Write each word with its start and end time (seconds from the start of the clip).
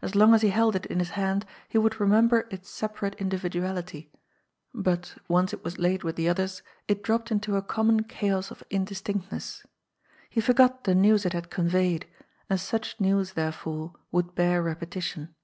As 0.00 0.14
long 0.14 0.32
as 0.32 0.42
he 0.42 0.50
held 0.50 0.76
it 0.76 0.86
in 0.86 1.00
222 1.00 1.02
GOD'S 1.02 1.08
FOOL. 1.08 1.42
his 1.42 1.42
hand, 1.42 1.70
he 1.70 1.78
would 1.78 2.00
remember 2.00 2.46
its 2.52 2.70
separate 2.70 3.16
indiyiduality, 3.16 4.10
but, 4.72 5.16
once 5.26 5.52
it 5.52 5.64
was 5.64 5.76
laid 5.76 6.04
with 6.04 6.14
the 6.14 6.28
others, 6.28 6.62
it 6.86 7.02
dropped 7.02 7.32
into 7.32 7.56
a 7.56 7.62
common 7.62 8.04
chaos 8.04 8.52
of 8.52 8.62
indistinctness. 8.70 9.64
He 10.30 10.40
forgot 10.40 10.84
the 10.84 10.94
news 10.94 11.26
it 11.26 11.32
had 11.32 11.50
conveyed, 11.50 12.06
and 12.48 12.60
such 12.60 13.00
news, 13.00 13.32
therefore, 13.32 13.94
would 14.12 14.36
bear 14.36 14.62
repetition. 14.62 15.34